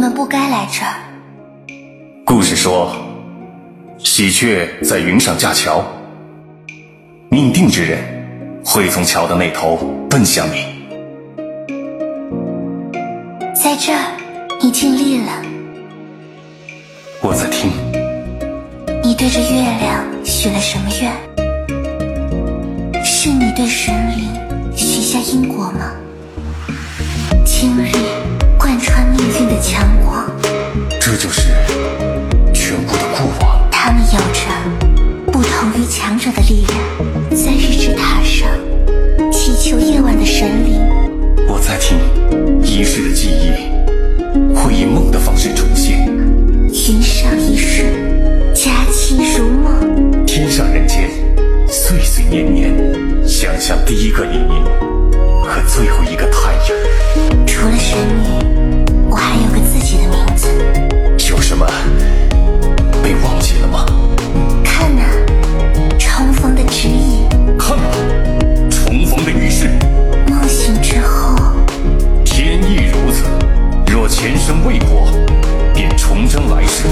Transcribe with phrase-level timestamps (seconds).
[0.00, 0.94] 们不该来这儿。
[2.24, 2.90] 故事说，
[3.98, 5.84] 喜鹊在云上架桥，
[7.28, 7.98] 命定之人
[8.64, 9.76] 会从桥的那头
[10.08, 10.64] 奔向你。
[13.54, 14.16] 在这儿，
[14.62, 15.32] 你尽力了。
[17.20, 17.70] 我在听，
[19.02, 21.12] 你对着月亮许了什么愿？
[23.04, 24.30] 是你对神灵
[24.74, 25.92] 许下因果吗？
[27.44, 27.90] 今日
[28.70, 30.30] 贯穿命运的强光，
[31.00, 31.48] 这就是
[32.54, 33.68] 全部的过往。
[33.68, 34.46] 他们有着
[35.32, 36.78] 不同于强者的力量，
[37.30, 38.48] 在日之塔上
[39.32, 40.80] 祈求夜晚的神灵。
[41.48, 41.98] 我在听，
[42.62, 46.06] 遗失的记忆会以梦的方式重现。
[46.68, 47.86] 云上一世，
[48.54, 50.24] 佳期如梦。
[50.24, 51.10] 天上人间，
[51.66, 52.72] 岁岁年年，
[53.26, 54.64] 想象第一个黎明
[55.42, 57.46] 和最后一个太阳。
[57.46, 58.49] 除了神女，
[59.10, 60.48] 我还有个自己的名字。
[61.28, 61.66] 有什么
[63.02, 63.84] 被忘记了吗？
[64.64, 65.02] 看呐、
[65.98, 67.28] 重逢的指引。
[67.58, 67.84] 看吧，
[68.70, 69.68] 重逢的预示，
[70.28, 71.36] 梦醒之后，
[72.24, 73.24] 天意如此。
[73.92, 75.08] 若前生未果，
[75.74, 76.84] 便重生来世。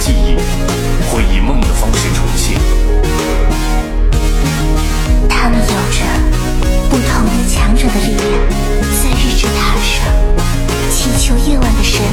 [0.00, 0.34] 记忆，
[1.10, 2.58] 会以梦的方式重现。
[5.28, 5.98] 他们有着
[6.88, 8.32] 不同于强者的力量，
[9.02, 10.02] 在日之塔上
[10.90, 12.04] 祈求夜晚的神灵。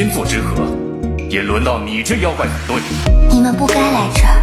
[0.00, 0.62] 天作之合，
[1.28, 2.74] 也轮到你这妖怪反对。
[3.28, 4.40] 你们不该来这儿。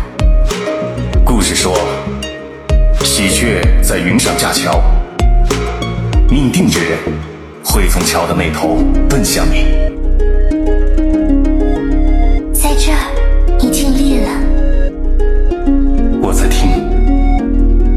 [1.25, 1.75] 故事说，
[3.03, 4.79] 喜鹊在云上架桥，
[6.29, 6.99] 命定之人
[7.65, 9.65] 会从桥的那头奔向你。
[12.53, 13.09] 在这儿，
[13.59, 14.29] 你尽力了。
[16.21, 16.69] 我在听，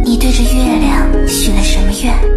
[0.03, 2.30] 你对着月亮许了什么愿？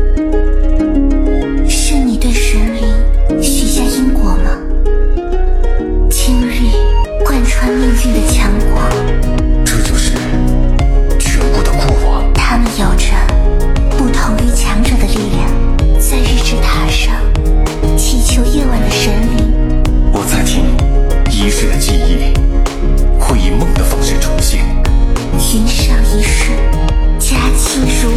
[27.81, 28.11] 你说。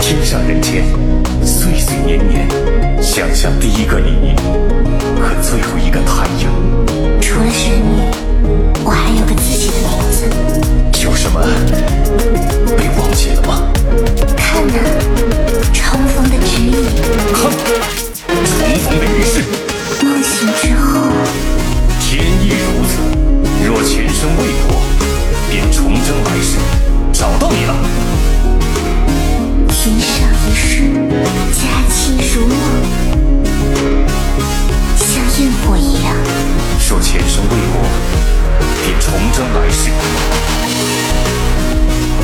[0.00, 0.84] 天上人间
[1.44, 2.46] 岁岁年年
[3.00, 4.34] 想想第一个你
[5.20, 6.61] 和最后一个太阳。
[39.42, 39.90] 将来世。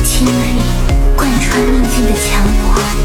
[0.05, 0.35] 亲人
[1.17, 2.98] 贯穿命运的强国。